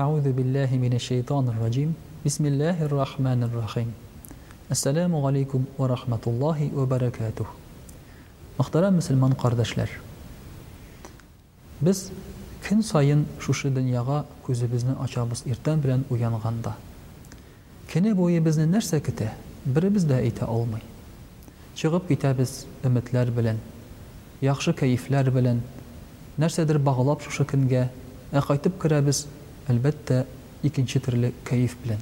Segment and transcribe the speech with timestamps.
[0.00, 1.94] Ауудзу биллахи мина шейтаныр ражим,
[2.24, 3.92] бисмиллахи ррахманыр рахим.
[4.70, 7.46] Ассаламу галейкум ва рахматуллахи ва баракату.
[8.56, 9.90] Мақтарам мусульман, кардашлар.
[11.80, 12.10] Біз
[12.66, 14.66] кин сайын шушы дыняга көзі
[14.98, 16.72] ачабыз иртам білян уянғанда.
[17.92, 19.34] Кине бои бізні нер са ките,
[19.66, 20.80] біра біз да айта алмай.
[21.76, 23.58] Чығып ките біз белән, білен,
[24.40, 25.60] яхшы кайфлер білен,
[26.38, 27.90] нер садыр бағылап шушы кинге,
[28.32, 28.50] ах
[29.70, 30.24] Әлбәттә,
[30.66, 32.00] икенче төрле кайф белән.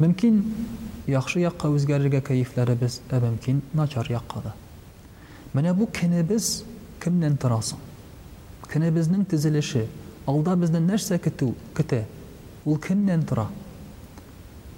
[0.00, 0.40] Мөмкин
[1.08, 4.54] яхшы якка үзгәрергә кайфләре без, ә мөмкин начар якка да.
[5.54, 6.64] Менә бу кине без
[7.02, 7.76] кемнән торасы?
[8.72, 9.86] Кине безнең тизелеше,
[10.26, 12.04] алда безне нәрсә көтү, көтә.
[12.64, 13.46] Ул кемнән тора?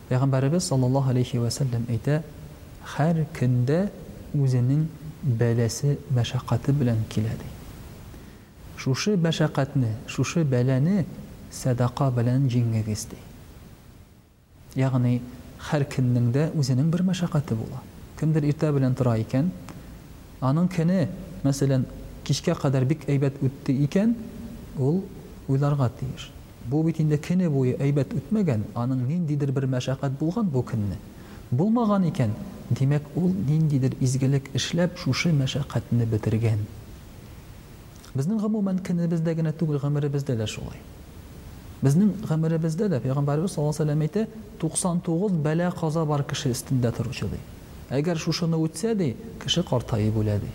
[0.08, 2.22] Пәйгамбәрбез саллаллаһу алейхи ва әйтә:
[2.96, 3.90] "Һәр көндә
[4.34, 4.86] үзенең
[5.22, 7.32] бәләсе, мәшәҡәте белән килә"
[8.82, 11.04] шушы мәшәкатьне, шушы бәләне
[11.52, 13.16] садақа белән җиңгәдес ти.
[14.78, 15.20] Ягъни,
[15.68, 17.82] һәр көннең дә үзеннең бер машақаты була.
[18.20, 19.50] Кемдер ерта белән тира икән,
[20.40, 21.08] аның көне,
[21.44, 21.84] мәсәлән,
[22.24, 24.14] кишке кадәр бик әйбәт үтте икән,
[24.78, 25.02] ул
[25.48, 26.30] уйларга тир.
[26.64, 30.96] Бу бит инде көне буй әйбәт өтмәгән, аның ниндидер бер болған булган бу көнне.
[31.50, 32.30] Булмаган икән,
[32.70, 36.58] demek ул ниндидер изгилек эшләп шушы машакатьны битергән.
[38.14, 40.72] Безнең гомумән көнебездә генә түгел, гомеребездә дә яшәү
[41.82, 44.22] безнең гомеребездә дә пәйгамбәрбез саллаллаһу сала әйтә
[44.62, 47.26] 99 тугыз бәлә бар кеше өстендә торучы
[47.90, 50.50] әгәр шушыны үтсә ди кеше картайып үлә ди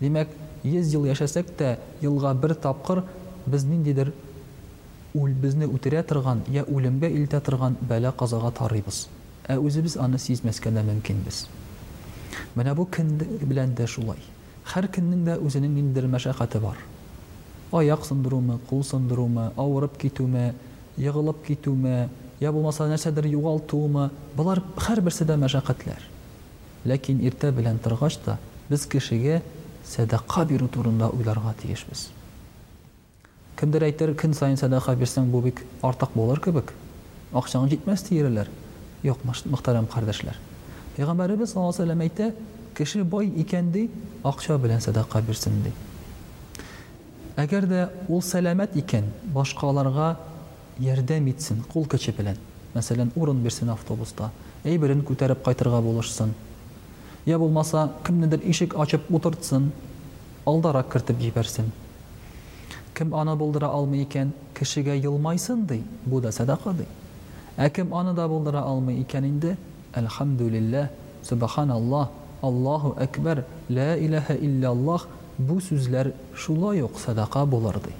[0.00, 0.28] димәк
[0.64, 3.02] йөз ел яшәсәк тә елга бер тапкыр
[3.46, 4.12] без үлбізні
[5.14, 9.06] үл безне үтерә торган йә үлемгә илтә торган бәлә казага тарыйбыз
[9.48, 9.54] ә
[10.00, 11.46] аны сизмәскә мөмкинбез
[12.56, 12.88] менә бу
[13.78, 14.18] дә шулай
[14.74, 16.76] һәр кемнең дә үзенең бар
[17.74, 20.42] Ҡулға яҡ сындырыумы, ҡул сындырыумы, ауырып китеүме,
[21.02, 21.94] йығылып китеүме,
[22.38, 24.04] йә булмаса нәрсәдер юғалтыуымы,
[24.38, 26.04] былар һәр берсе дә мәшәҡәтләр.
[26.86, 28.36] Ләкин иртә белән торғач та
[28.68, 29.40] біз кешегә
[29.90, 32.04] сәдәқа биреү турында уйларға тейешбез.
[33.58, 36.70] Кемдер әйтер, көн сайын сәдәқа бирсәң, бу бик артық булыр кебек.
[37.34, 38.52] Аҡсаң җитмәс тиерләр.
[39.02, 40.38] Юк, мөхтәрәм кардәшләр.
[40.94, 42.30] Пәйгамбәрбез саллаллаһу алейһи әйтә,
[42.78, 43.88] кеше бай икәнди,
[44.22, 45.74] аҡса белән сәдәқа бирсин ди.
[47.42, 47.78] Әгәр дә
[48.14, 50.12] ул сәләмәт икән, башкаларга
[50.78, 52.36] ярдәм итсен, кул кечеп белән.
[52.76, 54.28] Мәсәлән, урын берсен автобуста,
[54.62, 56.32] әйберен күтәреп кайтырга булышсын.
[57.26, 59.72] Я булмаса, кемнедер ишек ачып утыртсын,
[60.46, 61.72] алдарак кертеп җибәрсен.
[62.94, 66.86] Ким аны булдыра алмый икән, кешегә йылмайсын ди, бу да садака ди.
[67.56, 69.56] Ә кем аны да булдыра алмый икән инде,
[69.92, 70.86] әлхамдулиллаһ,
[71.24, 72.08] субханаллаһ,
[72.44, 75.06] Аллаһу акбар, ла илаһа илляллаһ,
[75.42, 77.90] Бу сүзләр шулай ук садақа булар ди.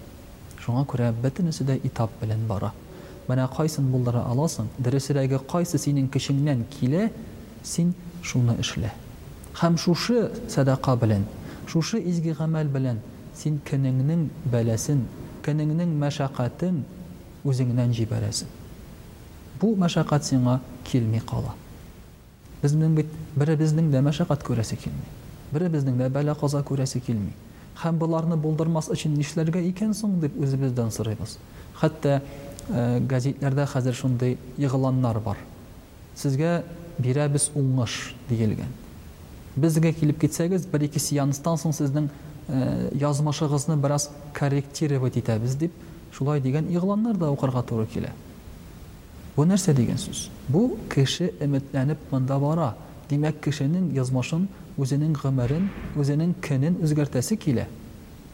[0.62, 2.72] Шуңа күрә бет дә итап белән бара.
[3.28, 7.10] Менә кайсын буллара аласын, дирәсәгә кайсы синең кешиңнән киле,
[7.64, 8.92] син шуңа эшлә.
[9.54, 11.24] Хәм шушы садақа белән,
[11.66, 13.00] шушы изге хэмәл белән
[13.34, 15.02] син кенеңнең баласын,
[15.44, 16.84] кенеңнең машақатын
[17.42, 18.46] үзеңнән җибәрәсе.
[19.60, 21.54] Бу машакать сиңа килми кала.
[22.62, 23.06] Безнең бит
[23.36, 24.76] дә машакать күрәсе
[25.54, 27.34] бірі біздің де бәлә қаза көрәсе келмей
[27.80, 31.36] һәм бұларны болдырмас үшін нишләргә икән соң дип үзебездән сорыйбыз
[31.80, 32.20] хәтта
[33.10, 35.38] гәзитләрдә хәзер шундай йыгыланнар бар
[36.18, 36.62] сезгә
[37.02, 37.94] бирәбез уңыш
[38.30, 38.70] диелгән
[39.58, 42.08] безгә килеп китсәгез бер ике сеанстан соң сезнең
[43.00, 45.74] язмышыгызны бераз корректировать итәбез дип
[46.14, 48.10] шулай дигән игъланнар да укырга туры килә
[49.36, 52.72] бу нәрсә дигән сүз бу кеше өметләнеп монда бара
[53.08, 54.44] Димәк кешенин язмашын,
[54.80, 55.66] үзенин гәмәрен,
[56.00, 57.66] үзенин кенин үзгәртәсе килә.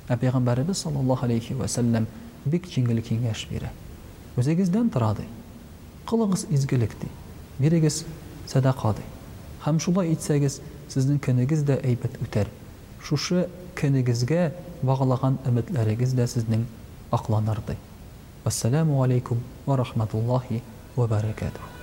[0.06, 2.06] Ә Пәйгамбәребез саллаллаһу алейхи ва саллам
[2.46, 3.72] бик чингәле киңәш бирә.
[4.38, 5.24] Үзегезден тырады.
[6.06, 7.10] Кылыгыз изгелек ди,
[7.58, 8.04] мерегез
[8.46, 9.02] садака ди.
[9.64, 12.46] Хәм шуба итсәгез, сезнең дә әйпет үтәр.
[13.02, 14.52] Шушы кенегезгә
[14.82, 16.64] баглаган өметләрегез дә сезнең
[17.10, 17.74] ақлонарды.
[18.44, 19.76] Ассаламу алейкум ва
[20.94, 21.79] ва баракатуһ.